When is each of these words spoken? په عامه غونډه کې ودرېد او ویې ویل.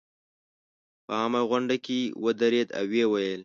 په 1.05 1.13
عامه 1.19 1.41
غونډه 1.49 1.75
کې 1.85 1.99
ودرېد 2.23 2.69
او 2.79 2.85
ویې 2.91 3.05
ویل. 3.11 3.39